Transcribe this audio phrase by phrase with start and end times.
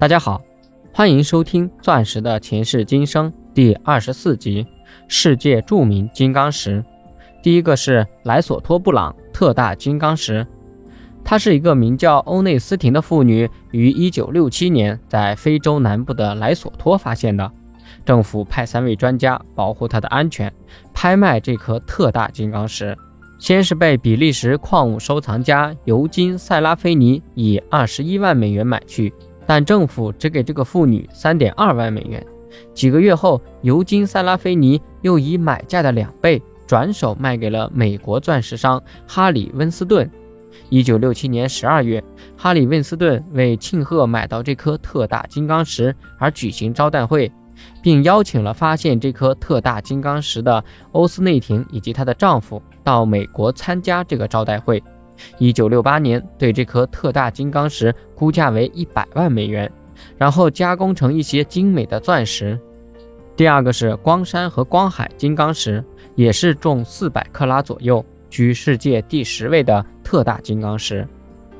[0.00, 0.40] 大家好，
[0.94, 4.62] 欢迎收听《钻石的前世今生》第二十四集
[5.08, 6.78] 《世界著名金刚石》。
[7.42, 10.46] 第一个是莱索托布朗特大金刚石，
[11.24, 17.50] 它是一个名叫欧内斯廷的妇女于一九六七年在非洲南部的莱索托发现的。
[18.04, 20.52] 政府派三位专家保护她的安全，
[20.94, 22.96] 拍卖这颗特大金刚石。
[23.40, 29.12] 先是被比利时矿物收藏家尤金塞拉菲尼以二十一万美元买去。
[29.48, 32.22] 但政府只给这个妇女三点二万美元。
[32.74, 40.08] 几个月后，尤金·塞拉菲尼又以买价的两倍转手卖给了美国钻石商哈里·温斯顿。
[40.68, 42.04] 一九六七年十二月，
[42.36, 47.32] 哈里·温斯顿为庆贺买到这颗特大金刚石而举行招待会，
[47.82, 50.62] 并邀请了发现这颗特大金刚石的
[50.92, 54.82] 欧斯内廷以及她的丈夫到美国参加这个招待会。
[55.38, 59.70] 一九六八年，对这颗特大金刚石估价为一百万美元，
[60.16, 62.58] 然后加工成一些精美的钻石。
[63.36, 65.84] 第二个是光山和光海金刚石，
[66.16, 71.06] 也是重四百克拉左右，居世界第十位的特大金刚石。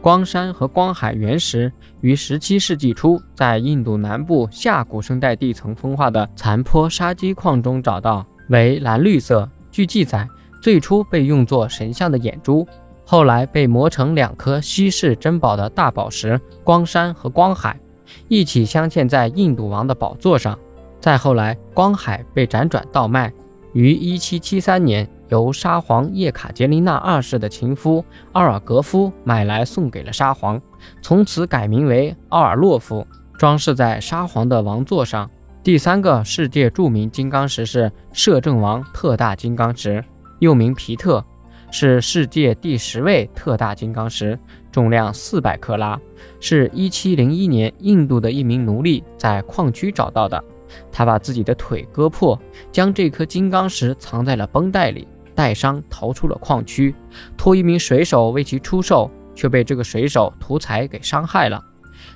[0.00, 9.48] 光山和光海原石于十七世纪初在印度南部下古生代地层风化的残坡沙基矿中找到，为蓝绿色。
[9.70, 10.26] 据记载，
[10.62, 12.66] 最初被用作神像的眼珠。
[13.08, 17.78] 后来被磨成两颗稀世珍宝的大宝石光山和光海，
[18.26, 20.58] 一起镶嵌在印度王的宝座上。
[21.00, 23.32] 再后来，光海被辗转倒卖，
[23.72, 30.60] 于1773年由沙皇叶卡捷琳娜二世的情夫奥尔格夫买来送给了沙皇，
[31.00, 33.06] 从此改名为奥尔洛夫，
[33.38, 35.30] 装饰在沙皇的王座上。
[35.62, 40.04] 第三个世界著名金刚石是摄政王特大金刚石，
[40.40, 41.24] 又名皮特。
[41.70, 44.38] 是世界第十位特大金刚石，
[44.72, 46.00] 重量四百克拉，
[46.40, 50.42] 是一七零一年印度的一名奴隶在矿区找到的。
[50.90, 52.38] 他把自己的腿割破，
[52.72, 56.94] 将这颗金刚石藏在了绷带里，带伤逃出了矿区，
[57.36, 61.62] 托一名水手为其出售，却被这个水手图财给伤害了。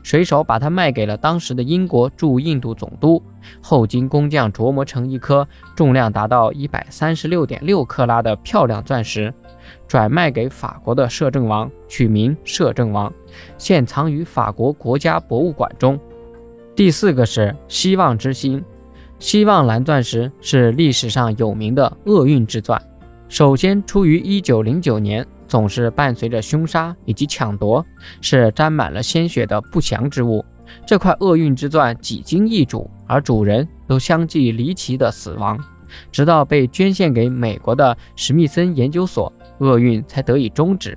[0.02, 3.22] 水手把它卖给了当时的英国驻印度总督，
[3.60, 9.32] 后经工匠琢磨成一颗重量达到一百三十六点六克拉的漂亮钻石，
[9.86, 13.12] 转卖给法国的摄政王，取名摄政王，
[13.58, 15.98] 现藏于法国国家博物馆中。
[16.74, 18.64] 第四个是希望之星，
[19.18, 22.80] 希望蓝钻石是历史上有名的厄运之钻，
[23.28, 25.26] 首先出于一九零九年。
[25.50, 27.84] 总是伴随着凶杀以及抢夺，
[28.21, 30.44] 是沾满了鲜血的不祥之物。
[30.87, 35.59] 这块厄运之钻几经易主，而主人都相继离奇的死亡，
[36.12, 40.97] 直到被捐献给美国的史密森研究所，厄运才得以终止。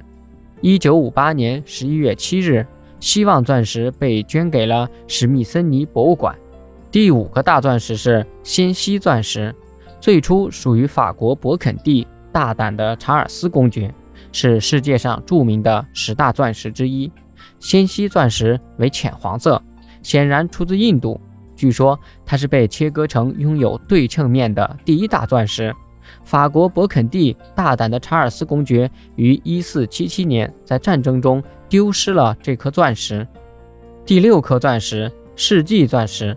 [0.61, 2.63] 一九五八年十一月七日，
[2.99, 6.35] 希望钻石被捐给了史密森尼博物馆。
[6.91, 9.55] 第五个大钻石是仙溪钻石，
[9.99, 13.91] 最初属于法国勃肯第大胆的查尔斯公爵。
[14.31, 17.11] 是世界上著名的十大钻石之一，
[17.59, 19.61] 仙溪钻石为浅黄色，
[20.01, 21.19] 显然出自印度。
[21.55, 25.73] 据说它是被切割成拥有对称面的第一大钻石。
[26.23, 33.25] 法国勃肯第大胆的查尔斯公爵于1477年在战争中丢失了这颗钻石。
[34.05, 36.35] 第六颗钻石，世纪钻石，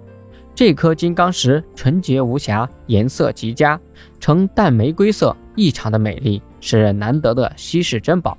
[0.55, 3.79] 这颗金刚石纯洁无瑕，颜色极佳，
[4.21, 6.41] 呈淡玫瑰色，异常的美丽。
[6.67, 8.37] 是难得的稀世珍宝，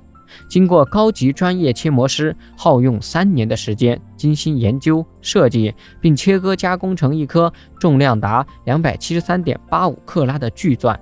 [0.50, 7.50] 经过高级专业切磨师耗用三年的时间精心研究设计，并切割加工成一颗
[7.80, 10.98] 重量达两百七十三点八五克拉的巨钻。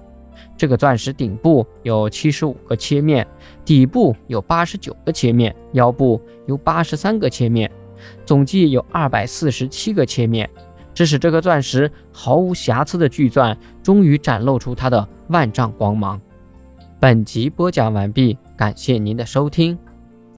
[0.57, 3.27] 这个钻石顶部有七十五个切面，
[3.65, 7.69] 底部有八十九个切面，腰部有八十三个切面，
[8.25, 10.49] 总计有二百四十七个切面。
[10.95, 16.19] 这使这个钻石毫无瑕疵的巨钻终于展露出它的万丈光芒。
[16.99, 19.79] 本集播讲完毕，感谢您的收听。